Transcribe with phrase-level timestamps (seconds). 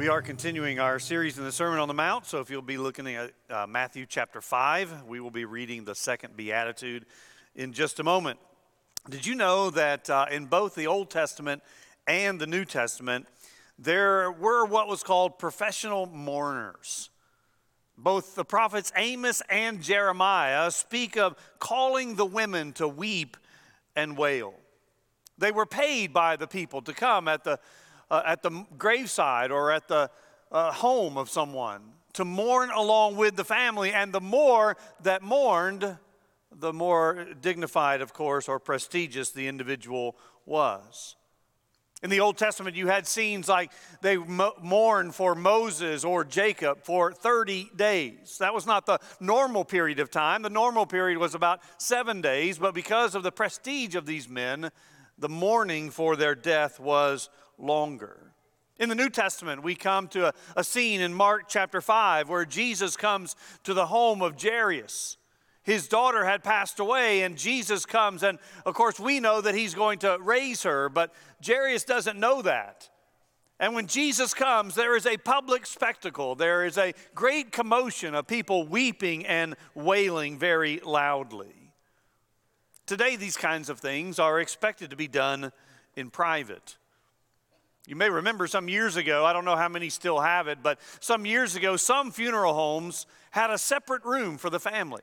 [0.00, 2.24] We are continuing our series in the Sermon on the Mount.
[2.24, 5.94] So if you'll be looking at uh, Matthew chapter 5, we will be reading the
[5.94, 7.04] second beatitude
[7.54, 8.38] in just a moment.
[9.10, 11.62] Did you know that uh, in both the Old Testament
[12.06, 13.26] and the New Testament,
[13.78, 17.10] there were what was called professional mourners?
[17.98, 23.36] Both the prophets Amos and Jeremiah speak of calling the women to weep
[23.94, 24.54] and wail.
[25.36, 27.60] They were paid by the people to come at the
[28.10, 30.10] uh, at the graveside or at the
[30.52, 31.82] uh, home of someone
[32.14, 33.92] to mourn along with the family.
[33.92, 35.96] And the more that mourned,
[36.52, 41.16] the more dignified, of course, or prestigious the individual was.
[42.02, 47.12] In the Old Testament, you had scenes like they mourned for Moses or Jacob for
[47.12, 48.38] 30 days.
[48.38, 50.40] That was not the normal period of time.
[50.40, 54.70] The normal period was about seven days, but because of the prestige of these men,
[55.18, 57.28] the mourning for their death was
[57.60, 58.32] longer.
[58.78, 62.46] In the New Testament, we come to a, a, scene in Mark chapter 5 where
[62.46, 65.18] Jesus comes to the home of Jairus.
[65.62, 69.74] His daughter had passed away, and Jesus comes, and of course, we know that he's
[69.74, 71.12] going to raise her, but
[71.46, 72.88] Jairus doesn't know that.
[73.58, 76.34] And when Jesus comes, there is a public spectacle.
[76.34, 81.74] There is a great commotion of people weeping and wailing very loudly.
[82.86, 85.52] Today, these kinds of things are expected to be done
[85.94, 86.78] in private.
[87.90, 90.78] You may remember some years ago, I don't know how many still have it, but
[91.00, 95.02] some years ago, some funeral homes had a separate room for the family.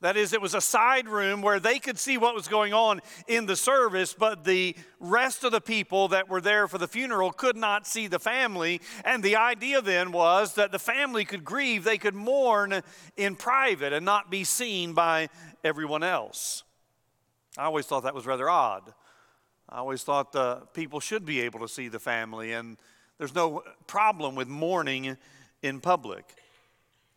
[0.00, 3.00] That is, it was a side room where they could see what was going on
[3.26, 7.32] in the service, but the rest of the people that were there for the funeral
[7.32, 8.80] could not see the family.
[9.04, 12.82] And the idea then was that the family could grieve, they could mourn
[13.16, 15.28] in private and not be seen by
[15.64, 16.62] everyone else.
[17.58, 18.94] I always thought that was rather odd.
[19.70, 22.76] I always thought the people should be able to see the family, and
[23.18, 25.16] there's no problem with mourning
[25.62, 26.34] in public.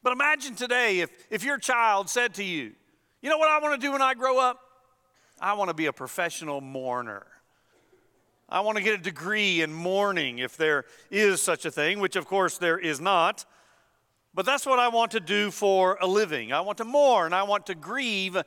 [0.04, 2.74] But imagine today if, if your child said to you,
[3.22, 4.60] You know what I want to do when I grow up?
[5.42, 7.26] I want to be a professional mourner.
[8.48, 12.16] I want to get a degree in mourning if there is such a thing, which
[12.16, 13.46] of course there is not.
[14.36, 16.54] But that's what I want to do for a living.
[16.54, 18.38] I want to mourn, I want to grieve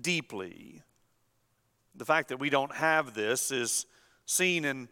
[0.00, 0.83] deeply.
[1.94, 3.86] The fact that we don't have this is
[4.26, 4.88] seen in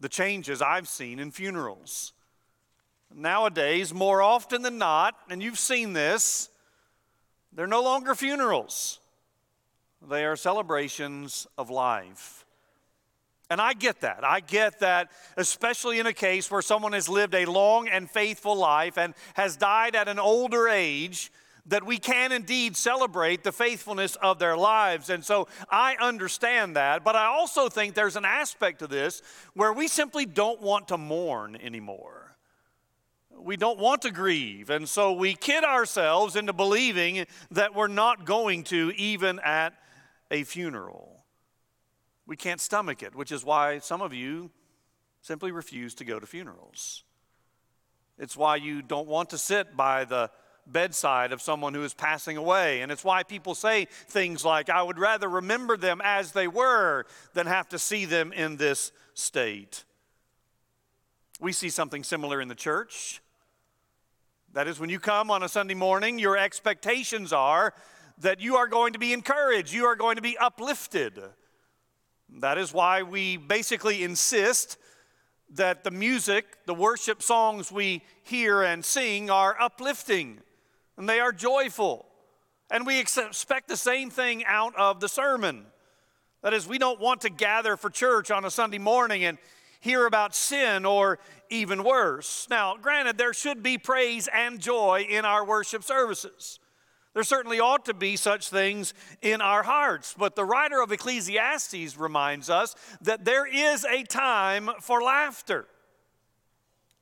[0.00, 2.12] the changes I've seen in funerals.
[3.14, 6.50] Nowadays, more often than not, and you've seen this,
[7.52, 9.00] they're no longer funerals.
[10.06, 12.44] They are celebrations of life.
[13.50, 14.24] And I get that.
[14.24, 18.54] I get that, especially in a case where someone has lived a long and faithful
[18.54, 21.32] life and has died at an older age
[21.68, 25.10] that we can indeed celebrate the faithfulness of their lives.
[25.10, 29.22] And so I understand that, but I also think there's an aspect to this
[29.54, 32.36] where we simply don't want to mourn anymore.
[33.38, 34.70] We don't want to grieve.
[34.70, 39.74] And so we kid ourselves into believing that we're not going to, even at
[40.30, 41.24] a funeral.
[42.26, 44.50] We can't stomach it, which is why some of you
[45.20, 47.04] simply refuse to go to funerals.
[48.18, 50.30] It's why you don't want to sit by the
[50.72, 52.82] bedside of someone who is passing away.
[52.82, 57.06] And it's why people say things like, I would rather remember them as they were
[57.34, 59.84] than have to see them in this state.
[61.40, 63.20] We see something similar in the church.
[64.54, 67.74] That is, when you come on a Sunday morning, your expectations are
[68.18, 71.20] that you are going to be encouraged, you are going to be uplifted.
[72.40, 74.76] That is why we basically insist
[75.50, 80.40] that the music, the worship songs we hear and sing are uplifting
[80.98, 82.04] and they are joyful.
[82.70, 85.64] And we expect the same thing out of the sermon.
[86.42, 89.38] That is, we don't want to gather for church on a Sunday morning and
[89.80, 91.18] hear about sin or
[91.48, 92.46] even worse.
[92.50, 96.58] Now, granted, there should be praise and joy in our worship services.
[97.14, 100.14] There certainly ought to be such things in our hearts.
[100.18, 105.66] But the writer of Ecclesiastes reminds us that there is a time for laughter,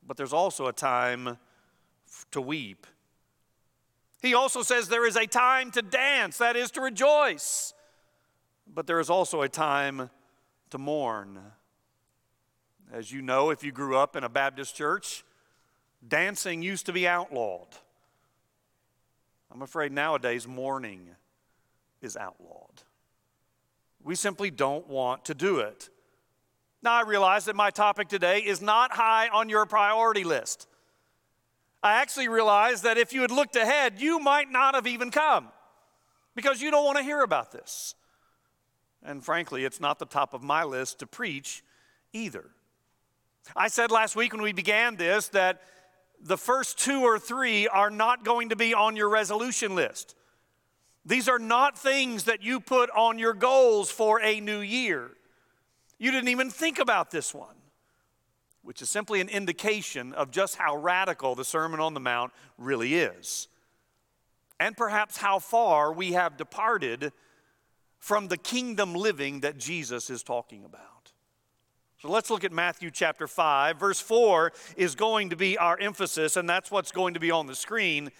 [0.07, 1.39] but there's also a time
[2.31, 2.87] to weep.
[4.23, 7.75] He also says there is a time to dance, that is to rejoice,
[8.67, 10.11] but there is also a time
[10.71, 11.39] to mourn.
[12.93, 15.25] As you know, if you grew up in a Baptist church,
[16.07, 17.69] dancing used to be outlawed.
[19.53, 21.09] I'm afraid nowadays mourning
[22.01, 22.83] is outlawed.
[24.03, 25.89] We simply don't want to do it.
[26.83, 30.69] Now, I realize that my topic today is not high on your priority list.
[31.83, 35.49] I actually realized that if you had looked ahead, you might not have even come
[36.35, 37.95] because you don't want to hear about this.
[39.03, 41.63] And frankly, it's not the top of my list to preach
[42.13, 42.51] either.
[43.55, 45.63] I said last week when we began this that
[46.21, 50.17] the first two or three are not going to be on your resolution list.
[51.05, 55.11] These are not things that you put on your goals for a new year.
[55.99, 57.55] You didn't even think about this one,
[58.67, 62.97] which is simply an indication of just how radical the Sermon on the Mount really
[62.97, 63.47] is.
[64.59, 67.13] And perhaps how far we have departed
[68.01, 71.13] from the kingdom living that Jesus is talking about.
[72.03, 73.79] So let's look at Matthew chapter 5.
[73.79, 77.47] Verse 4 is going to be our emphasis, and that's what's going to be on
[77.47, 78.11] the screen.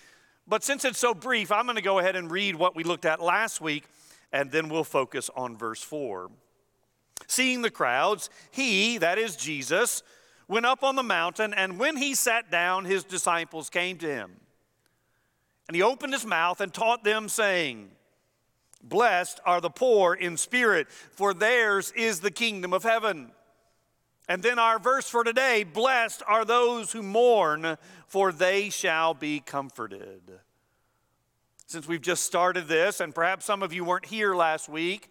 [0.47, 3.05] But since it's so brief, I'm going to go ahead and read what we looked
[3.05, 3.85] at last week,
[4.33, 6.31] and then we'll focus on verse 4.
[7.27, 10.05] Seeing the crowds, he, that is Jesus,
[10.49, 14.33] went up on the mountain, and when he sat down, his disciples came to him.
[15.69, 17.91] And he opened his mouth and taught them, saying,
[18.83, 23.33] Blessed are the poor in spirit, for theirs is the kingdom of heaven.
[24.29, 27.77] And then our verse for today Blessed are those who mourn,
[28.07, 30.41] for they shall be comforted.
[31.67, 35.11] Since we've just started this, and perhaps some of you weren't here last week,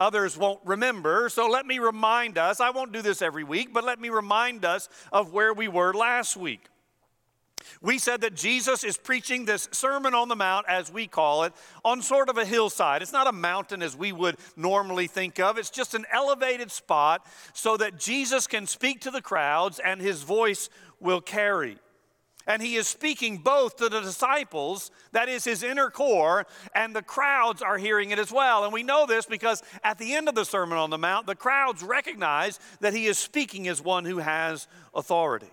[0.00, 2.60] others won't remember, so let me remind us.
[2.60, 5.92] I won't do this every week, but let me remind us of where we were
[5.92, 6.68] last week.
[7.80, 11.52] We said that Jesus is preaching this Sermon on the Mount, as we call it,
[11.84, 13.02] on sort of a hillside.
[13.02, 17.26] It's not a mountain as we would normally think of, it's just an elevated spot
[17.52, 21.78] so that Jesus can speak to the crowds and his voice will carry.
[22.48, 27.02] And he is speaking both to the disciples, that is his inner core, and the
[27.02, 28.64] crowds are hearing it as well.
[28.64, 31.34] And we know this because at the end of the Sermon on the Mount, the
[31.34, 35.52] crowds recognize that he is speaking as one who has authority.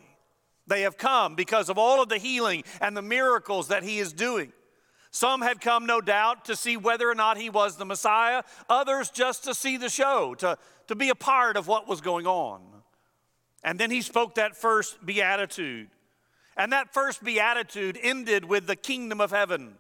[0.67, 4.13] They have come because of all of the healing and the miracles that he is
[4.13, 4.53] doing.
[5.11, 9.09] Some had come, no doubt, to see whether or not he was the Messiah, others
[9.09, 10.57] just to see the show, to,
[10.87, 12.61] to be a part of what was going on.
[13.65, 15.89] And then he spoke that first beatitude.
[16.57, 19.75] And that first beatitude ended with the kingdom of heaven.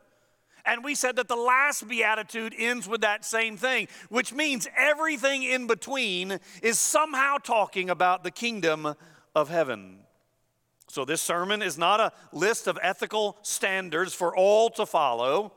[0.65, 5.43] And we said that the last beatitude ends with that same thing, which means everything
[5.43, 8.95] in between is somehow talking about the kingdom
[9.35, 9.99] of heaven.
[10.87, 15.53] So, this sermon is not a list of ethical standards for all to follow.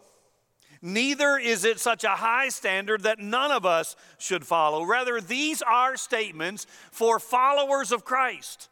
[0.81, 4.85] Neither is it such a high standard that none of us should follow.
[4.85, 8.69] Rather, these are statements for followers of Christ.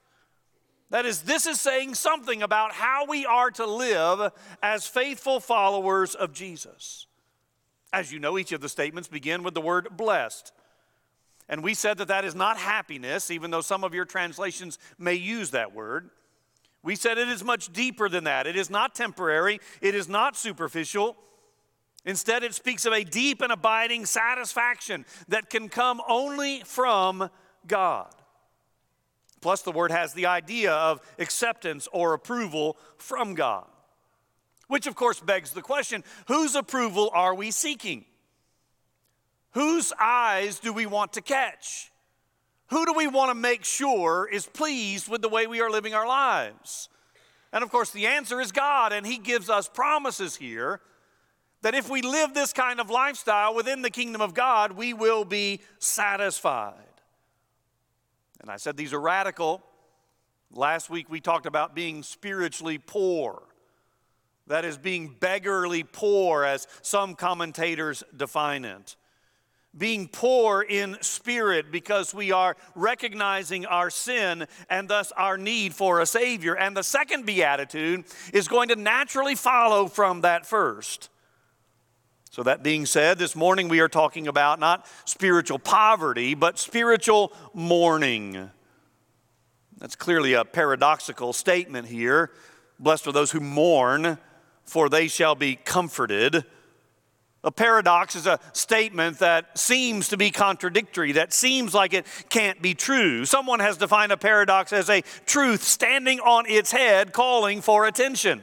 [0.91, 6.15] That is, this is saying something about how we are to live as faithful followers
[6.15, 7.06] of Jesus.
[7.93, 10.53] As you know, each of the statements begin with the word blessed.
[11.49, 15.15] And we said that that is not happiness, even though some of your translations may
[15.15, 16.11] use that word.
[16.83, 18.47] We said it is much deeper than that.
[18.47, 21.17] It is not temporary, it is not superficial.
[22.05, 27.29] Instead, it speaks of a deep and abiding satisfaction that can come only from
[27.67, 28.15] God.
[29.41, 33.67] Plus, the word has the idea of acceptance or approval from God,
[34.69, 38.05] which of course begs the question whose approval are we seeking?
[39.52, 41.90] Whose eyes do we want to catch?
[42.69, 45.95] Who do we want to make sure is pleased with the way we are living
[45.95, 46.88] our lives?
[47.52, 50.81] And of course, the answer is God, and He gives us promises here
[51.62, 55.25] that if we live this kind of lifestyle within the kingdom of God, we will
[55.25, 56.75] be satisfied.
[58.40, 59.62] And I said these are radical.
[60.50, 63.43] Last week we talked about being spiritually poor.
[64.49, 68.97] That is, being beggarly poor, as some commentators define it
[69.76, 76.00] being poor in spirit because we are recognizing our sin and thus our need for
[76.00, 76.55] a Savior.
[76.55, 81.11] And the second beatitude is going to naturally follow from that first.
[82.37, 87.33] So, that being said, this morning we are talking about not spiritual poverty, but spiritual
[87.55, 88.50] mourning.
[89.78, 92.31] That's clearly a paradoxical statement here.
[92.78, 94.19] Blessed are those who mourn,
[94.64, 96.45] for they shall be comforted.
[97.43, 102.61] A paradox is a statement that seems to be contradictory, that seems like it can't
[102.61, 103.25] be true.
[103.25, 108.43] Someone has defined a paradox as a truth standing on its head, calling for attention.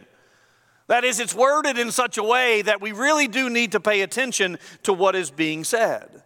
[0.94, 4.02] That is, it's worded in such a way that we really do need to pay
[4.02, 6.22] attention to what is being said.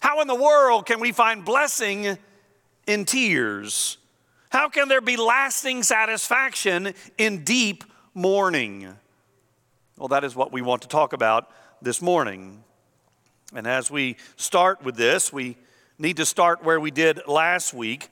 [0.00, 2.18] How in the world can we find blessing
[2.88, 3.98] in tears?
[4.50, 8.92] How can there be lasting satisfaction in deep mourning?
[9.98, 11.48] Well, that is what we want to talk about
[11.80, 12.64] this morning.
[13.54, 15.56] And as we start with this, we
[15.96, 18.08] need to start where we did last week,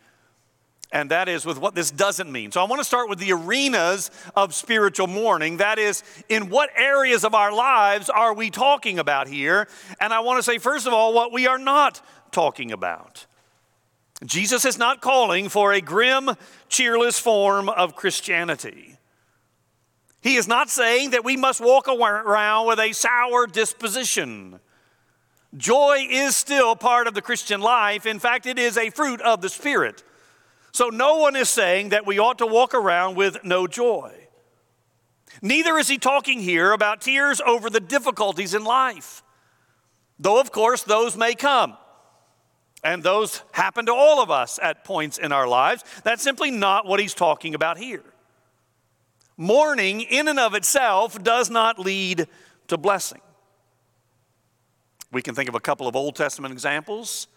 [0.93, 2.53] and that is with what this doesn't mean.
[2.53, 5.57] So I want to start with the arenas of spiritual mourning.
[5.57, 9.67] That is, in what areas of our lives are we talking about here?
[10.01, 13.27] And I want to say, first of all, what we are not talking about.
[14.25, 16.31] Jesus is not calling for a grim,
[16.69, 18.97] cheerless form of Christianity.
[20.21, 24.61] He is not saying that we must walk around with a sour disposition.
[25.57, 28.07] Joy is still part of the Christian life.
[28.07, 30.05] In fact, it is a fruit of the Spirit.
[30.73, 34.13] So, no one is saying that we ought to walk around with no joy.
[35.43, 39.23] Neither is he talking here about tears over the difficulties in life.
[40.19, 41.77] Though, of course, those may come.
[42.85, 45.85] And those happen to all of us at points in our lives.
[46.05, 48.05] That's simply not what he's talking about here.
[49.37, 52.27] Mourning, in and of itself, does not lead
[52.69, 53.21] to blessing.
[55.11, 57.29] We can think of a couple of Old Testament examples.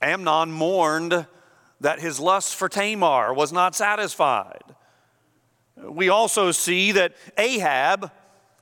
[0.00, 1.26] Amnon mourned
[1.80, 4.62] that his lust for Tamar was not satisfied.
[5.76, 8.10] We also see that Ahab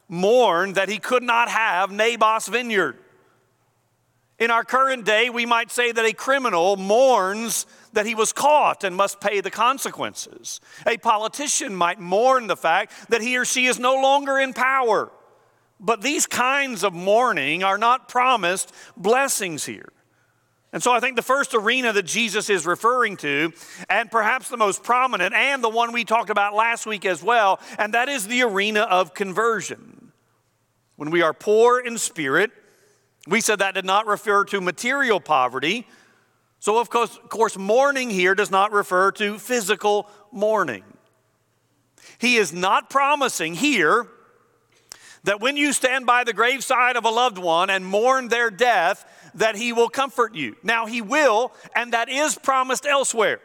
[0.09, 2.99] mourned that he could not have Naboth's vineyard.
[4.39, 8.85] In our current day, we might say that a criminal mourns that he was caught
[8.85, 10.61] and must pay the consequences.
[10.87, 15.11] A politician might mourn the fact that he or she is no longer in power.
[15.81, 19.91] But these kinds of mourning are not promised blessings here.
[20.73, 23.53] And so I think the first arena that Jesus is referring to,
[23.89, 27.61] and perhaps the most prominent, and the one we talked about last week as well,
[27.79, 30.13] and that is the arena of conversion.
[30.97, 32.51] When we are poor in spirit,
[33.27, 35.87] we said that did not refer to material poverty.
[36.59, 40.85] So, of course, of course, mourning here does not refer to physical mourning.
[42.19, 44.07] He is not promising here
[45.25, 49.05] that when you stand by the graveside of a loved one and mourn their death,
[49.37, 50.57] that he will comfort you.
[50.63, 53.41] Now, he will, and that is promised elsewhere.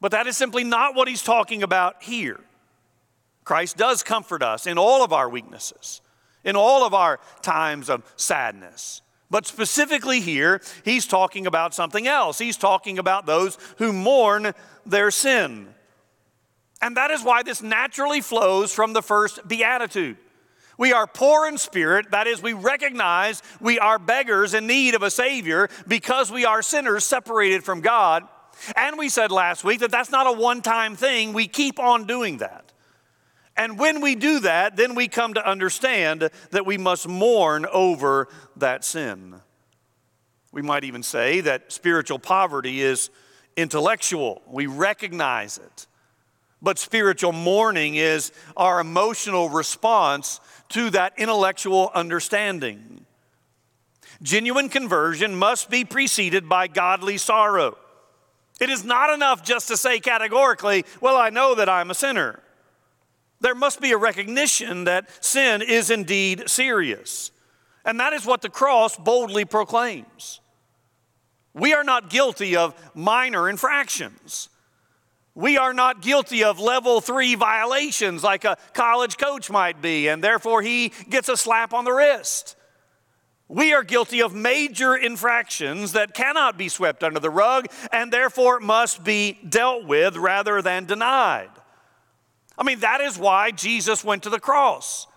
[0.00, 2.40] But that is simply not what he's talking about here.
[3.44, 6.00] Christ does comfort us in all of our weaknesses
[6.44, 9.02] in all of our times of sadness.
[9.30, 12.38] But specifically here, he's talking about something else.
[12.38, 14.52] He's talking about those who mourn
[14.84, 15.68] their sin.
[16.82, 20.16] And that is why this naturally flows from the first beatitude.
[20.80, 25.02] We are poor in spirit, that is, we recognize we are beggars in need of
[25.02, 28.26] a Savior because we are sinners separated from God.
[28.74, 32.06] And we said last week that that's not a one time thing, we keep on
[32.06, 32.72] doing that.
[33.58, 38.28] And when we do that, then we come to understand that we must mourn over
[38.56, 39.34] that sin.
[40.50, 43.10] We might even say that spiritual poverty is
[43.54, 45.86] intellectual, we recognize it.
[46.62, 53.06] But spiritual mourning is our emotional response to that intellectual understanding.
[54.22, 57.78] Genuine conversion must be preceded by godly sorrow.
[58.60, 62.40] It is not enough just to say categorically, Well, I know that I'm a sinner
[63.40, 67.30] there must be a recognition that sin is indeed serious.
[67.84, 70.40] And that is what the cross boldly proclaims.
[71.54, 74.50] We are not guilty of minor infractions.
[75.34, 80.22] We are not guilty of level three violations like a college coach might be, and
[80.22, 82.56] therefore he gets a slap on the wrist.
[83.50, 88.60] We are guilty of major infractions that cannot be swept under the rug and therefore
[88.60, 91.50] must be dealt with rather than denied.
[92.56, 95.08] I mean, that is why Jesus went to the cross.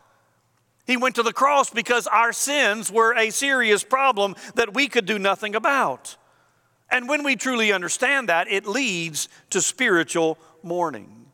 [0.87, 5.05] He went to the cross because our sins were a serious problem that we could
[5.05, 6.17] do nothing about.
[6.93, 11.25] And when we truly understand that, it leads to spiritual mourning.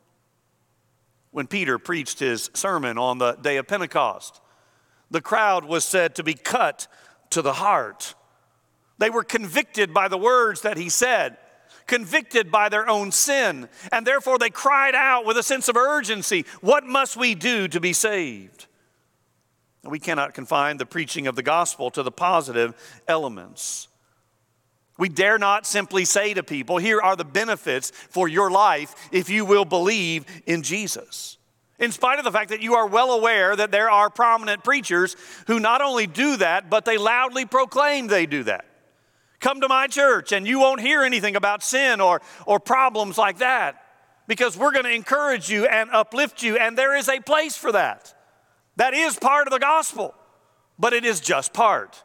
[1.32, 4.40] When Peter preached his sermon on the day of Pentecost,
[5.10, 6.88] the crowd was said to be cut
[7.28, 8.14] to the heart.
[8.96, 11.36] They were convicted by the words that he said
[11.86, 16.44] convicted by their own sin, and therefore they cried out with a sense of urgency
[16.60, 18.66] What must we do to be saved?
[19.82, 22.74] We cannot confine the preaching of the gospel to the positive
[23.08, 23.88] elements.
[25.00, 29.30] We dare not simply say to people, Here are the benefits for your life if
[29.30, 31.38] you will believe in Jesus.
[31.78, 35.16] In spite of the fact that you are well aware that there are prominent preachers
[35.46, 38.66] who not only do that, but they loudly proclaim they do that.
[39.40, 43.38] Come to my church and you won't hear anything about sin or, or problems like
[43.38, 43.82] that
[44.26, 47.72] because we're going to encourage you and uplift you, and there is a place for
[47.72, 48.14] that.
[48.76, 50.14] That is part of the gospel,
[50.78, 52.04] but it is just part.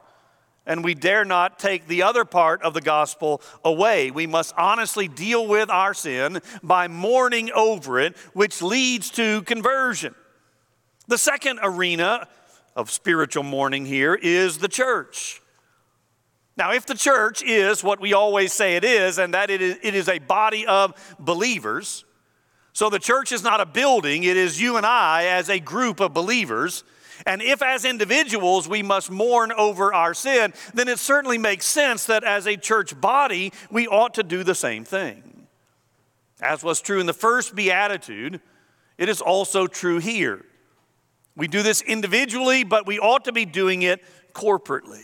[0.66, 4.10] And we dare not take the other part of the gospel away.
[4.10, 10.16] We must honestly deal with our sin by mourning over it, which leads to conversion.
[11.08, 12.28] The second arena
[12.76, 15.42] of spiritual mourning here is the church.
[16.58, 19.78] Now, if the church is what we always say it is, and that it is,
[19.84, 22.06] it is a body of believers,
[22.72, 26.00] so the church is not a building, it is you and I as a group
[26.00, 26.84] of believers.
[27.26, 32.06] And if, as individuals, we must mourn over our sin, then it certainly makes sense
[32.06, 35.48] that as a church body, we ought to do the same thing.
[36.42, 38.42] As was true in the first beatitude,
[38.98, 40.46] it is also true here.
[41.36, 44.04] We do this individually, but we ought to be doing it
[44.34, 45.04] corporately.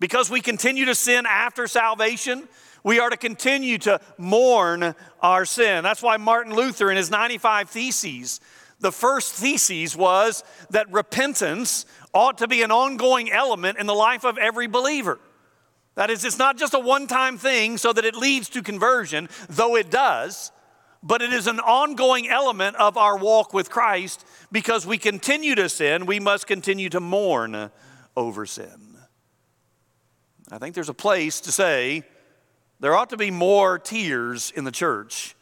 [0.00, 2.48] Because we continue to sin after salvation,
[2.84, 5.82] we are to continue to mourn our sin.
[5.82, 8.40] That's why Martin Luther, in his 95 Theses,
[8.80, 14.24] the first thesis was that repentance ought to be an ongoing element in the life
[14.24, 15.18] of every believer.
[15.96, 19.28] That is, it's not just a one time thing so that it leads to conversion,
[19.48, 20.52] though it does,
[21.02, 25.68] but it is an ongoing element of our walk with Christ because we continue to
[25.68, 27.70] sin, we must continue to mourn
[28.16, 28.96] over sin.
[30.50, 32.04] I think there's a place to say
[32.80, 35.34] there ought to be more tears in the church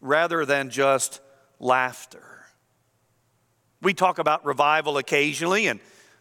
[0.00, 1.20] rather than just
[1.58, 2.27] laughter.
[3.80, 5.80] We talk about revival occasionally, and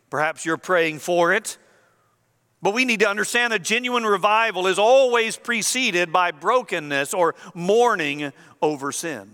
[0.10, 1.58] perhaps you're praying for it.
[2.62, 8.32] But we need to understand that genuine revival is always preceded by brokenness or mourning
[8.62, 9.30] over sin.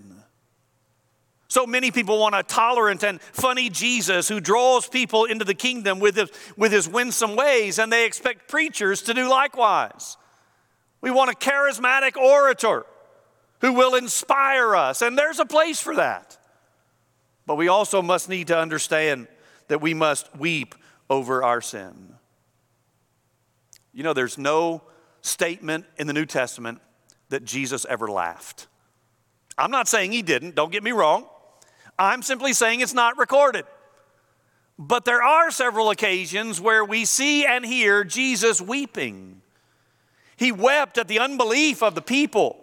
[1.48, 6.00] So many people want a tolerant and funny Jesus who draws people into the kingdom
[6.00, 10.18] with his, with his winsome ways, and they expect preachers to do likewise.
[11.00, 12.86] We want a charismatic orator
[13.62, 16.38] who will inspire us, and there's a place for that.
[17.46, 19.28] But we also must need to understand
[19.68, 20.76] that we must weep
[21.10, 22.16] over our sin.
[23.94, 24.82] You know, there's no
[25.22, 26.82] statement in the New Testament
[27.30, 28.68] that Jesus ever laughed.
[29.58, 31.28] I'm not saying he didn't, don't get me wrong.
[31.98, 33.66] I'm simply saying it's not recorded.
[34.80, 39.42] But there are several occasions where we see and hear Jesus weeping.
[40.36, 42.60] He wept at the unbelief of the people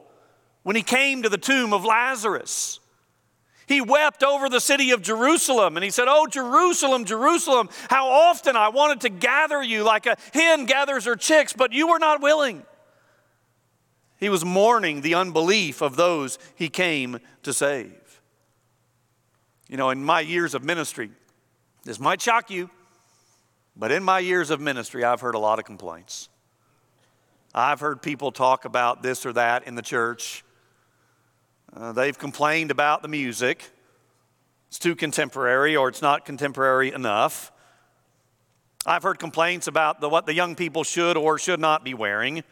[0.64, 2.79] when he came to the tomb of Lazarus.
[3.70, 8.56] He wept over the city of Jerusalem and he said, Oh, Jerusalem, Jerusalem, how often
[8.56, 12.20] I wanted to gather you like a hen gathers her chicks, but you were not
[12.20, 12.64] willing.
[14.18, 18.20] He was mourning the unbelief of those he came to save.
[19.68, 21.12] You know, in my years of ministry,
[21.84, 22.70] this might shock you,
[23.76, 26.28] but in my years of ministry, I've heard a lot of complaints.
[27.54, 30.42] I've heard people talk about this or that in the church.
[31.74, 33.70] Uh, they've complained about the music.
[34.68, 37.52] It's too contemporary or it's not contemporary enough.
[38.84, 42.42] I've heard complaints about the, what the young people should or should not be wearing.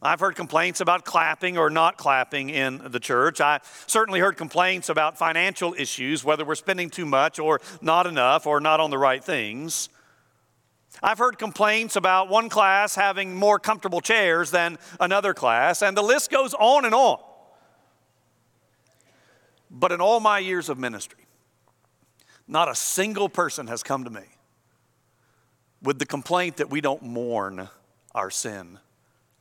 [0.00, 3.40] I've heard complaints about clapping or not clapping in the church.
[3.40, 8.46] I certainly heard complaints about financial issues, whether we're spending too much or not enough
[8.46, 9.88] or not on the right things.
[11.02, 16.02] I've heard complaints about one class having more comfortable chairs than another class, and the
[16.02, 17.18] list goes on and on.
[19.78, 21.26] But in all my years of ministry,
[22.48, 24.22] not a single person has come to me
[25.82, 27.68] with the complaint that we don't mourn
[28.14, 28.78] our sin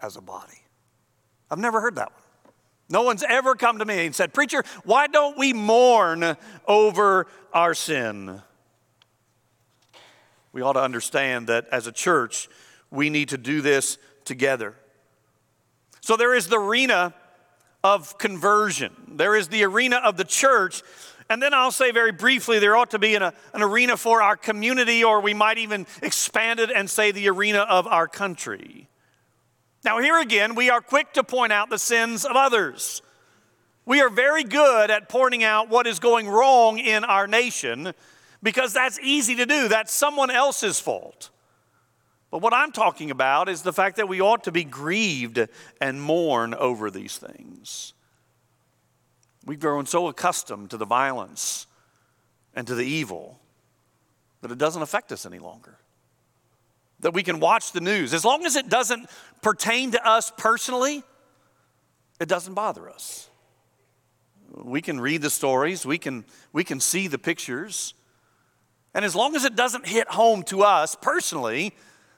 [0.01, 0.61] as a body.
[1.49, 2.21] I've never heard that one.
[2.89, 6.35] No one's ever come to me and said, Preacher, why don't we mourn
[6.67, 8.41] over our sin?
[10.51, 12.49] We ought to understand that as a church,
[12.91, 14.75] we need to do this together.
[16.01, 17.13] So there is the arena
[17.85, 20.81] of conversion, there is the arena of the church.
[21.29, 24.35] And then I'll say very briefly, there ought to be an, an arena for our
[24.35, 28.87] community, or we might even expand it and say the arena of our country.
[29.83, 33.03] Now, here again, we are quick to point out the sins of others.
[33.85, 37.93] We are very good at pointing out what is going wrong in our nation
[38.41, 39.67] because that's easy to do.
[39.67, 41.29] That's someone else's fault.
[42.35, 45.39] But what I'm talking about is the fact that we ought to be grieved
[45.79, 47.93] and mourn over these things.
[49.45, 51.65] We've grown so accustomed to the violence
[52.53, 53.39] and to the evil
[54.41, 55.77] that it doesn't affect us any longer
[56.99, 58.13] that we can watch the news.
[58.13, 59.09] As long as it doesn't
[59.41, 61.03] pertain to us personally,
[62.19, 63.29] it doesn't bother us.
[64.61, 67.93] We can read the stories, we can, we can see the pictures.
[68.93, 71.73] And as long as it doesn't hit home to us personally,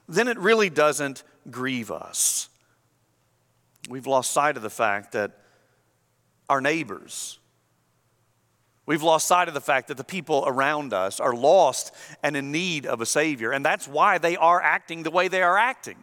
[0.08, 2.48] then it really doesn't grieve us.
[3.88, 5.32] We've lost sight of the fact that
[6.48, 7.38] our neighbors,
[8.88, 12.50] We've lost sight of the fact that the people around us are lost and in
[12.50, 15.98] need of a Savior, and that's why they are acting the way they are acting.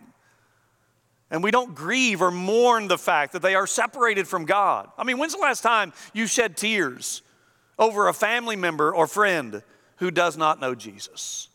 [1.31, 4.87] And we don't grieve or mourn the fact that they are separated from God.
[4.99, 7.23] I mean, when's the last time you shed tears
[7.79, 9.63] over a family member or friend
[9.95, 11.49] who does not know Jesus?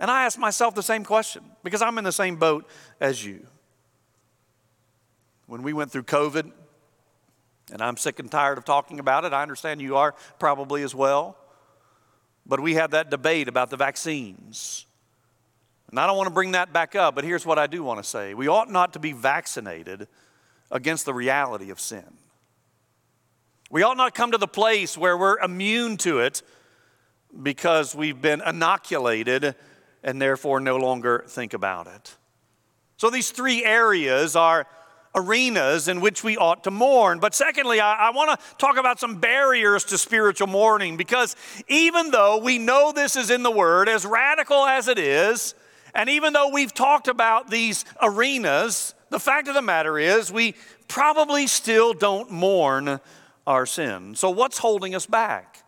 [0.00, 2.68] And I ask myself the same question because I'm in the same boat
[3.00, 3.46] as you.
[5.46, 6.52] When we went through COVID,
[7.72, 10.94] and I'm sick and tired of talking about it, I understand you are probably as
[10.94, 11.36] well.
[12.46, 14.86] But we had that debate about the vaccines.
[15.90, 18.02] And I don't want to bring that back up, but here's what I do want
[18.02, 18.34] to say.
[18.34, 20.06] We ought not to be vaccinated
[20.70, 22.04] against the reality of sin.
[23.70, 26.42] We ought not come to the place where we're immune to it
[27.42, 29.54] because we've been inoculated
[30.02, 32.16] and therefore no longer think about it.
[32.96, 34.66] So these three areas are
[35.14, 37.18] arenas in which we ought to mourn.
[37.18, 41.36] But secondly, I, I want to talk about some barriers to spiritual mourning because
[41.68, 45.54] even though we know this is in the Word, as radical as it is,
[45.94, 50.54] and even though we've talked about these arenas, the fact of the matter is we
[50.86, 53.00] probably still don't mourn
[53.46, 54.14] our sin.
[54.14, 55.64] So, what's holding us back?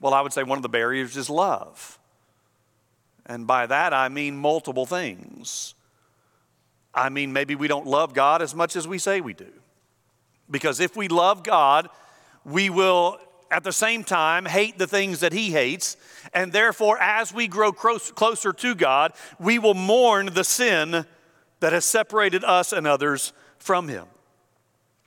[0.00, 1.98] Well, I would say one of the barriers is love.
[3.26, 5.74] And by that, I mean multiple things.
[6.94, 9.52] I mean, maybe we don't love God as much as we say we do.
[10.50, 11.88] Because if we love God,
[12.44, 13.18] we will
[13.50, 15.96] at the same time hate the things that He hates.
[16.32, 21.04] And therefore, as we grow closer to God, we will mourn the sin
[21.60, 24.06] that has separated us and others from Him.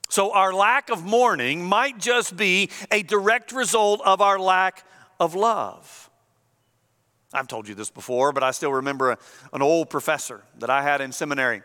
[0.08, 4.84] So, our lack of mourning might just be a direct result of our lack
[5.18, 6.03] of love.
[7.34, 9.18] I've told you this before, but I still remember a,
[9.52, 11.62] an old professor that I had in seminary.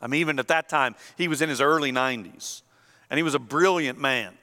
[0.00, 2.62] I mean, even at that time, he was in his early 90s,
[3.10, 4.34] and he was a brilliant man.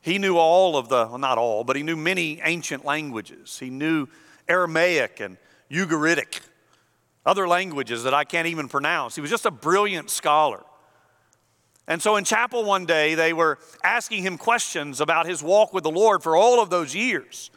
[0.00, 3.58] He knew all of the, well, not all, but he knew many ancient languages.
[3.58, 4.08] He knew
[4.48, 5.36] Aramaic and
[5.70, 6.40] Ugaritic,
[7.24, 9.14] other languages that I can't even pronounce.
[9.14, 10.62] He was just a brilliant scholar.
[11.86, 15.84] And so in chapel one day, they were asking him questions about his walk with
[15.84, 17.50] the Lord for all of those years.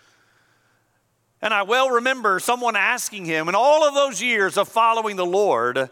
[1.45, 5.27] And I well remember someone asking him, in all of those years of following the
[5.27, 5.91] Lord,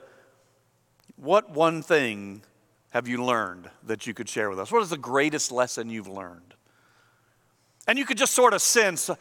[1.16, 2.42] what one thing
[2.89, 4.72] have you learned that you could share with us?
[4.72, 6.56] What is the greatest lesson you've learned?
[7.86, 9.12] And you could just sort of sense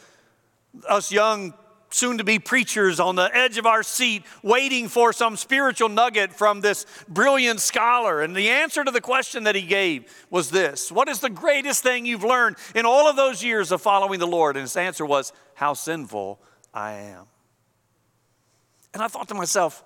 [0.89, 1.53] us young,
[1.95, 6.33] soon to be preachers on the edge of our seat, waiting for some spiritual nugget
[6.33, 8.23] from this brilliant scholar.
[8.23, 11.83] And the answer to the question that he gave was this What is the greatest
[11.83, 14.57] thing you've learned in all of those years of following the Lord?
[14.57, 16.41] And his answer was, How sinful
[16.75, 17.27] I am.
[18.95, 19.85] And I thought to myself,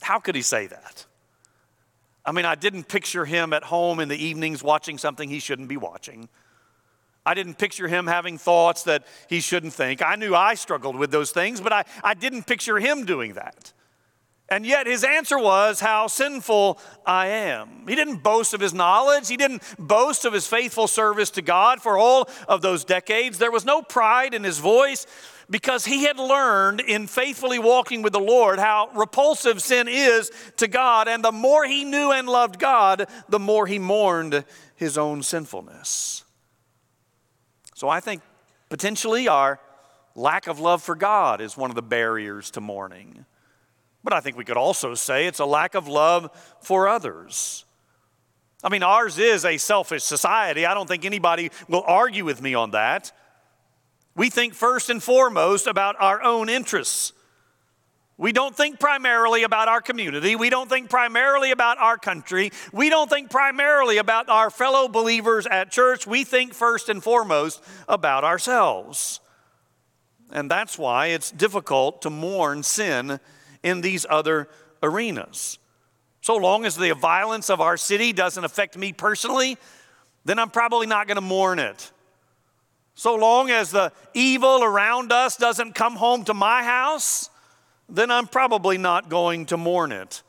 [0.00, 1.06] how could he say that?
[2.24, 5.68] I mean, I didn't picture him at home in the evenings watching something he shouldn't
[5.68, 6.28] be watching.
[7.26, 10.00] I didn't picture him having thoughts that he shouldn't think.
[10.00, 13.72] I knew I struggled with those things, but I, I didn't picture him doing that.
[14.48, 17.88] And yet his answer was, How sinful I am.
[17.88, 19.28] He didn't boast of his knowledge.
[19.28, 23.38] He didn't boast of his faithful service to God for all of those decades.
[23.38, 25.08] There was no pride in his voice
[25.50, 30.68] because he had learned in faithfully walking with the Lord how repulsive sin is to
[30.68, 31.08] God.
[31.08, 34.44] And the more he knew and loved God, the more he mourned
[34.76, 36.25] his own sinfulness.
[37.76, 38.22] So I think
[38.70, 39.60] potentially our
[40.14, 43.26] lack of love for God is one of the barriers to mourning.
[44.02, 46.30] But I think we could also say it's a lack of love
[46.62, 47.66] for others.
[48.64, 50.64] I mean, ours is a selfish society.
[50.64, 53.12] I don't think anybody will argue with me on that.
[54.14, 57.12] We think first and foremost about our own interests.
[58.18, 60.36] We don't think primarily about our community.
[60.36, 62.50] We don't think primarily about our country.
[62.72, 66.06] We don't think primarily about our fellow believers at church.
[66.06, 69.20] We think first and foremost about ourselves.
[70.32, 73.20] And that's why it's difficult to mourn sin
[73.62, 74.48] in these other
[74.82, 75.58] arenas.
[76.22, 79.58] So long as the violence of our city doesn't affect me personally,
[80.24, 81.92] then I'm probably not going to mourn it.
[82.94, 87.30] So long as the evil around us doesn't come home to my house,
[87.88, 90.22] then I'm probably not going to mourn it.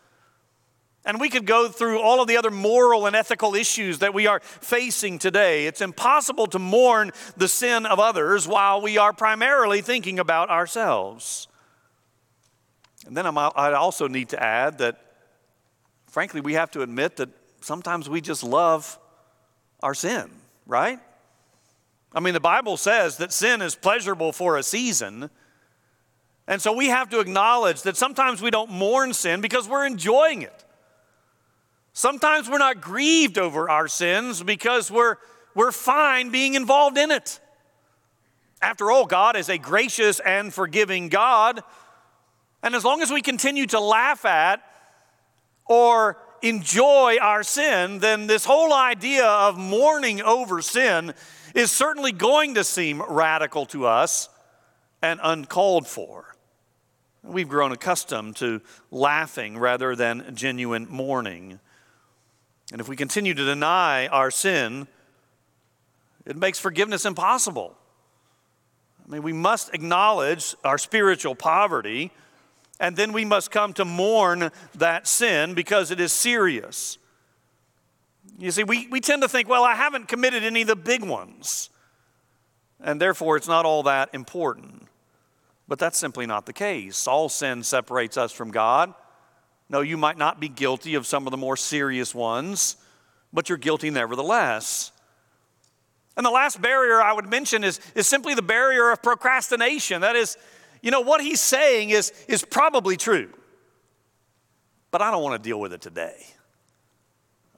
[1.05, 4.27] And we could go through all of the other moral and ethical issues that we
[4.27, 5.65] are facing today.
[5.65, 11.47] It's impossible to mourn the sin of others while we are primarily thinking about ourselves.
[13.05, 14.99] And then i also need to add that,
[16.07, 17.29] frankly, we have to admit that
[17.61, 18.99] sometimes we just love
[19.81, 20.29] our sin,
[20.65, 20.99] right?
[22.13, 25.29] I mean, the Bible says that sin is pleasurable for a season.
[26.47, 30.43] And so we have to acknowledge that sometimes we don't mourn sin because we're enjoying
[30.43, 30.63] it.
[31.91, 35.15] Sometimes we're not grieved over our sins because we're,
[35.55, 37.39] we're fine being involved in it.
[38.61, 41.61] After all, God is a gracious and forgiving God.
[42.63, 44.61] And as long as we continue to laugh at
[45.65, 51.13] or enjoy our sin, then this whole idea of mourning over sin
[51.53, 54.29] is certainly going to seem radical to us
[55.01, 56.36] and uncalled for.
[57.27, 61.59] We've grown accustomed to laughing rather than genuine mourning.
[62.71, 64.87] And if we continue to deny our sin,
[66.25, 67.75] it makes forgiveness impossible.
[69.05, 72.11] I mean, we must acknowledge our spiritual poverty,
[72.79, 76.97] and then we must come to mourn that sin because it is serious.
[78.37, 81.03] You see, we, we tend to think, well, I haven't committed any of the big
[81.03, 81.69] ones,
[82.81, 84.86] and therefore it's not all that important.
[85.67, 87.07] But that's simply not the case.
[87.07, 88.93] All sin separates us from God.
[89.69, 92.77] No, you might not be guilty of some of the more serious ones,
[93.33, 94.93] but you're guilty nevertheless.
[96.15, 100.01] And the last barrier I would mention is, is simply the barrier of procrastination.
[100.01, 100.37] That is,
[100.81, 103.29] you know, what he's saying is, is probably true,
[104.89, 106.25] but I don't want to deal with it today.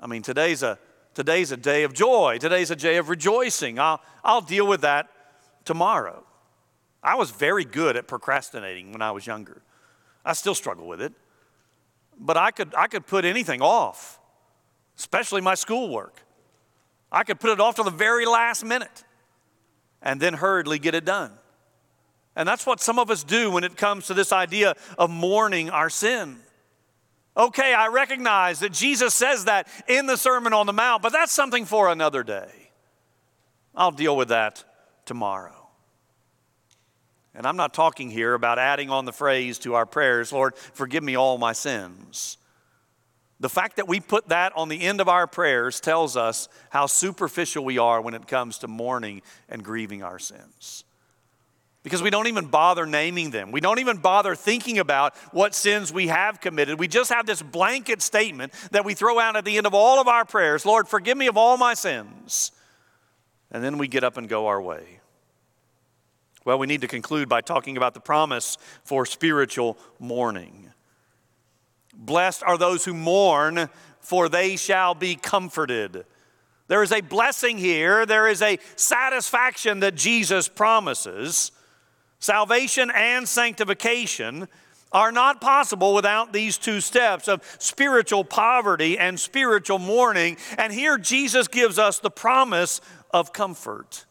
[0.01, 0.79] I mean, today's a,
[1.13, 3.77] today's a day of joy, today's a day of rejoicing.
[3.77, 5.09] I'll, I'll deal with that
[5.63, 6.25] tomorrow.
[7.01, 9.61] I was very good at procrastinating when I was younger.
[10.25, 11.13] I still struggle with it.
[12.19, 14.19] But I could, I could put anything off,
[14.97, 16.21] especially my schoolwork.
[17.11, 19.03] I could put it off to the very last minute
[20.01, 21.31] and then hurriedly get it done.
[22.35, 25.69] And that's what some of us do when it comes to this idea of mourning
[25.69, 26.37] our sin.
[27.35, 31.31] Okay, I recognize that Jesus says that in the Sermon on the Mount, but that's
[31.31, 32.71] something for another day.
[33.75, 34.63] I'll deal with that
[35.05, 35.58] tomorrow.
[37.39, 41.01] And I'm not talking here about adding on the phrase to our prayers, Lord, forgive
[41.01, 42.37] me all my sins.
[43.39, 46.85] The fact that we put that on the end of our prayers tells us how
[46.85, 50.83] superficial we are when it comes to mourning and grieving our sins.
[51.81, 53.53] Because we don't even bother naming them.
[53.53, 56.77] We don't even bother thinking about what sins we have committed.
[56.77, 60.01] We just have this blanket statement that we throw out at the end of all
[60.01, 62.51] of our prayers Lord, forgive me of all my sins.
[63.49, 64.98] And then we get up and go our way.
[66.49, 70.71] Well, we need to conclude by talking about the promise for spiritual mourning.
[71.93, 76.05] Blessed are those who mourn, for they shall be comforted.
[76.67, 81.51] There is a blessing here, there is a satisfaction that Jesus promises.
[82.17, 84.47] Salvation and sanctification
[84.91, 90.35] are not possible without these two steps of spiritual poverty and spiritual mourning.
[90.57, 92.81] And here Jesus gives us the promise
[93.11, 94.05] of comfort.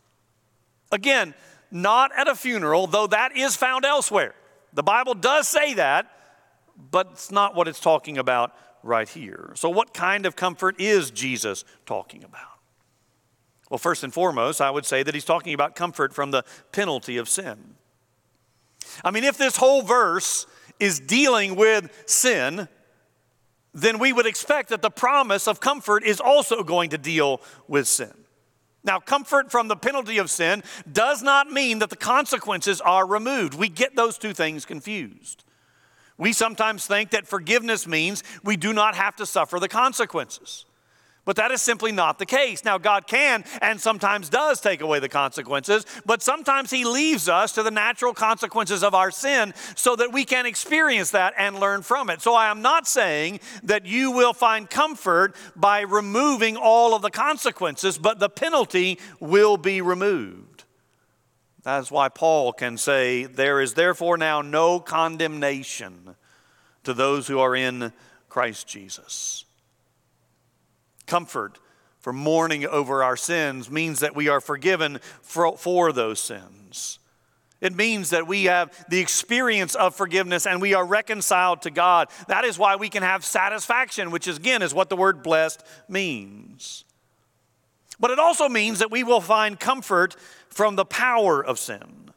[0.93, 1.35] Again,
[1.71, 4.35] not at a funeral, though that is found elsewhere.
[4.73, 6.11] The Bible does say that,
[6.91, 9.53] but it's not what it's talking about right here.
[9.55, 12.43] So, what kind of comfort is Jesus talking about?
[13.71, 17.19] Well, first and foremost, I would say that he's talking about comfort from the penalty
[17.19, 17.75] of sin.
[19.05, 20.47] I mean, if this whole verse
[20.81, 22.69] is dealing with sin,
[23.75, 27.87] then we would expect that the promise of comfort is also going to deal with
[27.87, 28.13] sin.
[28.89, 33.53] Now, comfort from the penalty of sin does not mean that the consequences are removed.
[33.53, 35.45] We get those two things confused.
[36.17, 40.65] We sometimes think that forgiveness means we do not have to suffer the consequences.
[41.29, 42.65] But that is simply not the case.
[42.65, 47.53] Now, God can and sometimes does take away the consequences, but sometimes He leaves us
[47.53, 51.83] to the natural consequences of our sin so that we can experience that and learn
[51.83, 52.23] from it.
[52.23, 57.11] So, I am not saying that you will find comfort by removing all of the
[57.11, 60.65] consequences, but the penalty will be removed.
[61.63, 66.17] That is why Paul can say, There is therefore now no condemnation
[66.85, 67.93] to those who are in
[68.31, 69.45] Christ Jesus
[71.09, 71.59] comfort
[71.99, 77.01] for mourning over our sins means that we are forgiven for, for those sins.
[77.61, 82.09] It means that we have the experience of forgiveness and we are reconciled to God.
[82.29, 85.65] That is why we can have satisfaction, which is, again is what the word blessed
[85.89, 86.85] means.
[87.99, 90.15] But it also means that we will find comfort
[90.51, 92.11] from the power of sin.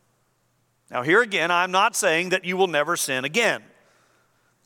[0.91, 3.63] Now, here again, I'm not saying that you will never sin again.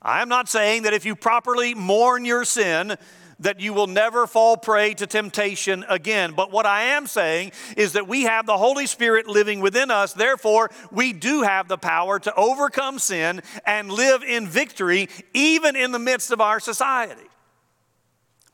[0.02, 2.98] I am not saying that if you properly mourn your sin,
[3.40, 6.34] that you will never fall prey to temptation again.
[6.34, 10.14] But what I am saying is that we have the Holy Spirit living within us.
[10.14, 15.92] Therefore, we do have the power to overcome sin and live in victory even in
[15.92, 17.28] the midst of our society.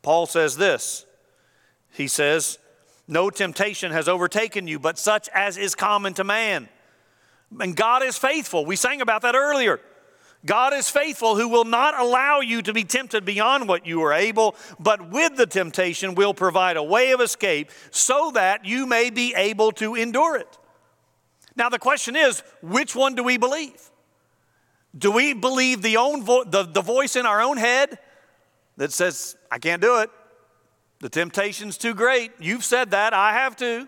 [0.02, 1.06] Paul says this
[1.91, 2.58] He says,
[3.08, 6.70] No temptation has overtaken you, but such as is common to man.
[7.60, 8.65] And God is faithful.
[8.65, 9.80] We sang about that earlier.
[10.46, 14.14] God is faithful, who will not allow you to be tempted beyond what you are
[14.14, 19.12] able, but with the temptation will provide a way of escape so that you may
[19.12, 20.58] be able to endure it.
[21.56, 23.92] Now, the question is which one do we believe?
[24.98, 28.00] Do we believe the, own vo- the, the voice in our own head
[28.78, 30.10] that says, I can't do it?
[31.00, 32.32] The temptation's too great.
[32.40, 33.88] You've said that, I have to.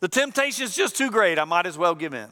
[0.00, 1.38] The temptation is just too great.
[1.38, 2.28] I might as well give in.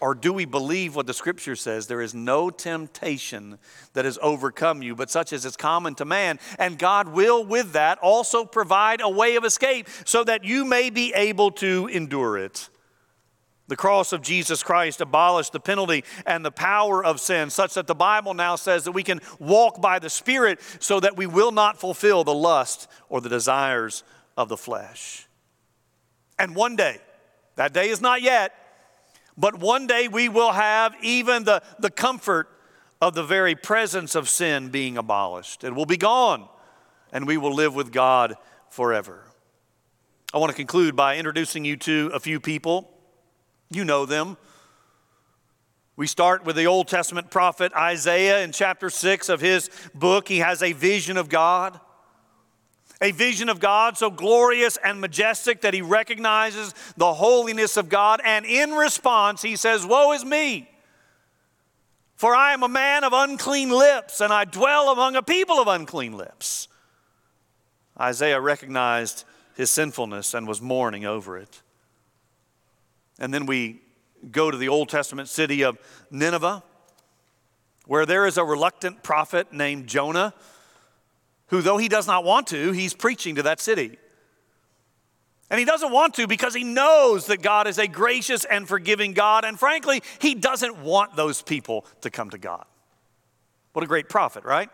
[0.00, 1.86] Or do we believe what the scripture says?
[1.86, 3.58] There is no temptation
[3.94, 6.38] that has overcome you, but such as is common to man.
[6.58, 10.90] And God will, with that, also provide a way of escape so that you may
[10.90, 12.68] be able to endure it.
[13.66, 17.86] The cross of Jesus Christ abolished the penalty and the power of sin, such that
[17.86, 21.52] the Bible now says that we can walk by the Spirit so that we will
[21.52, 24.04] not fulfill the lust or the desires
[24.36, 25.26] of the flesh.
[26.38, 26.98] And one day,
[27.56, 28.54] that day is not yet,
[29.38, 32.48] but one day we will have even the, the comfort
[33.00, 35.64] of the very presence of sin being abolished.
[35.64, 36.48] It will be gone,
[37.12, 38.36] and we will live with God
[38.68, 39.24] forever.
[40.34, 42.92] I want to conclude by introducing you to a few people
[43.70, 44.36] you know them.
[45.96, 50.28] We start with the Old Testament prophet Isaiah in chapter 6 of his book.
[50.28, 51.80] He has a vision of God,
[53.00, 58.20] a vision of God so glorious and majestic that he recognizes the holiness of God.
[58.24, 60.68] And in response, he says, Woe is me!
[62.16, 65.68] For I am a man of unclean lips, and I dwell among a people of
[65.68, 66.66] unclean lips.
[68.00, 71.62] Isaiah recognized his sinfulness and was mourning over it.
[73.20, 73.82] And then we
[74.32, 75.78] go to the Old Testament city of
[76.10, 76.64] Nineveh,
[77.86, 80.34] where there is a reluctant prophet named Jonah,
[81.48, 83.98] who, though he does not want to, he's preaching to that city.
[85.50, 89.14] And he doesn't want to because he knows that God is a gracious and forgiving
[89.14, 89.44] God.
[89.44, 92.66] And frankly, he doesn't want those people to come to God.
[93.72, 94.68] What a great prophet, right?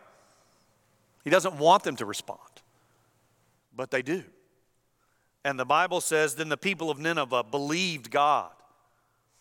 [1.22, 2.40] He doesn't want them to respond,
[3.74, 4.24] but they do.
[5.44, 8.50] And the Bible says, then the people of Nineveh believed God.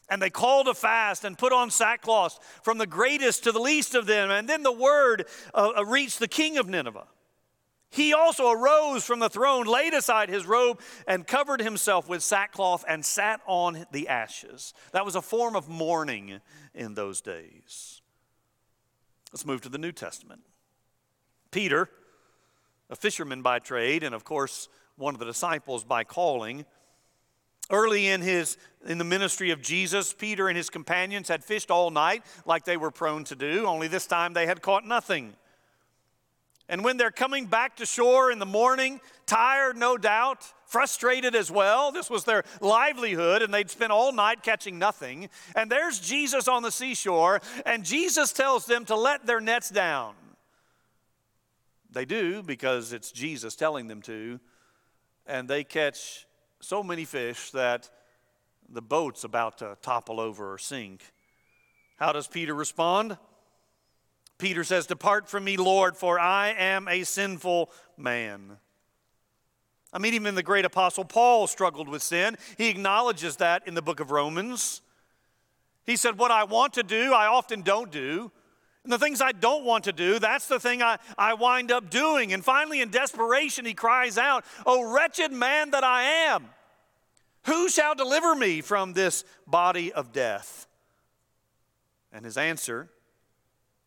[0.10, 3.96] And they called a fast and put on sackcloth from the greatest to the least
[3.96, 4.30] of them.
[4.30, 7.08] And then the word uh, uh, reached the king of Nineveh.
[7.94, 12.84] He also arose from the throne, laid aside his robe, and covered himself with sackcloth
[12.88, 14.74] and sat on the ashes.
[14.94, 16.42] That was a form of mourning
[16.74, 18.02] in those days.
[19.32, 20.42] Let's move to the New Testament.
[21.52, 21.88] Peter,
[22.90, 26.66] a fisherman by trade, and of course, one of the disciples by calling.
[27.70, 31.92] Early in his in the ministry of Jesus, Peter and his companions had fished all
[31.92, 35.36] night like they were prone to do, only this time they had caught nothing.
[36.70, 41.52] And when they're coming back to shore in the morning, tired no doubt, frustrated as
[41.52, 45.30] well, this was their livelihood, and they'd spent all night catching nothing.
[45.56, 50.16] And there's Jesus on the seashore, and Jesus tells them to let their nets down.
[51.92, 54.40] They do because it's Jesus telling them to
[55.26, 56.26] and they catch
[56.60, 57.90] so many fish that
[58.70, 61.02] the boat's about to topple over or sink.
[61.98, 63.18] How does Peter respond?
[64.44, 68.58] Peter says, Depart from me, Lord, for I am a sinful man.
[69.94, 72.36] I mean, even the great apostle Paul struggled with sin.
[72.58, 74.82] He acknowledges that in the book of Romans.
[75.86, 78.34] He said, What I want to do, I often don't do.
[78.84, 81.90] And the things I don't want to do, that's the thing I, I wind up
[81.90, 82.34] doing.
[82.34, 86.50] And finally, in desperation, he cries out, Oh, wretched man that I am,
[87.46, 90.68] who shall deliver me from this body of death?
[92.12, 92.90] And his answer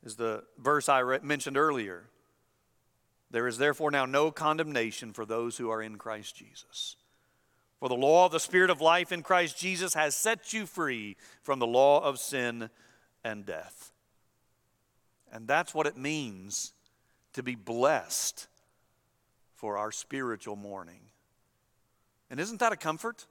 [0.07, 2.05] is the verse I re- mentioned earlier.
[3.33, 6.95] There is therefore now no condemnation for those who are in Christ Jesus.
[7.81, 11.17] For the law of the Spirit of life in Christ Jesus has set you free
[11.43, 12.71] from the law of sin
[13.25, 13.91] and death.
[15.33, 16.73] And that's what it means
[17.33, 18.47] to be blessed
[19.57, 21.01] for our spiritual mourning.
[22.31, 23.27] And isn't that a comfort?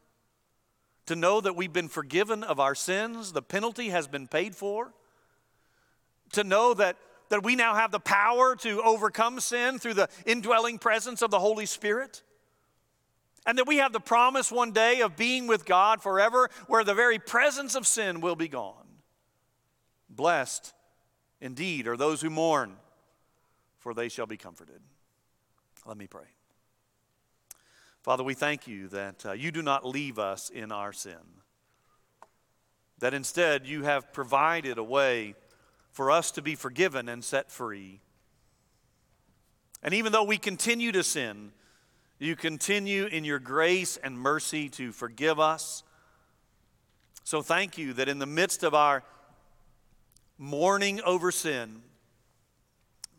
[1.06, 4.92] To know that we've been forgiven of our sins, the penalty has been paid for.
[6.36, 6.96] To know that,
[7.30, 11.40] that we now have the power to overcome sin through the indwelling presence of the
[11.40, 12.24] Holy Spirit.
[13.46, 16.94] And that we have the promise one day of being with God forever, where the
[16.94, 18.88] very presence of sin will be gone.
[20.10, 20.74] Blessed
[21.42, 22.76] Indeed, are those who mourn,
[23.78, 24.82] for they shall be comforted.
[25.86, 26.26] Let me pray.
[28.02, 31.44] Father, we thank you that uh, you do not leave us in our sin,
[33.00, 35.36] that instead you have provided a way
[35.96, 38.02] for us to be forgiven and set free.
[39.82, 41.54] And even though we continue to sin,
[42.20, 45.84] you continue in your grace and mercy to forgive us.
[47.24, 49.04] So thank you that in the midst of our
[50.38, 51.82] mourning over sin,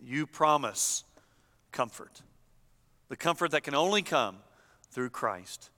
[0.04, 1.02] you promise
[1.72, 2.20] comfort.
[3.08, 4.36] The comfort that can only come
[4.90, 5.70] through Christ.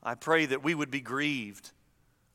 [0.00, 1.72] I pray that we would be grieved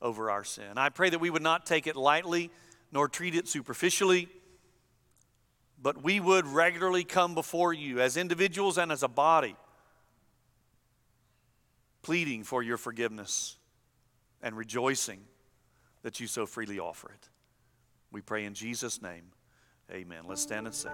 [0.02, 0.74] over our sin.
[0.76, 2.52] I pray that we would not take it lightly
[2.92, 4.28] nor treat it superficially,
[5.82, 9.56] but we would regularly come before you as individuals and as a body
[12.02, 13.58] pleading for your forgiveness
[14.42, 15.22] and rejoicing
[16.04, 17.30] that you so freely offer it.
[18.12, 19.24] We pray in Jesus' name.
[19.92, 20.24] Amen.
[20.28, 20.92] Let's stand and sing.